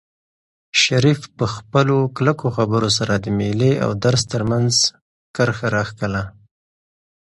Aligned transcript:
شریف 0.83 1.19
په 1.37 1.45
خپلو 1.55 1.97
کلکو 2.17 2.47
خبرو 2.57 2.89
سره 2.97 3.13
د 3.23 3.25
مېلې 3.37 3.73
او 3.83 3.91
درس 4.05 4.21
ترمنځ 4.33 4.73
کرښه 5.35 5.67
راښکله. 5.75 6.23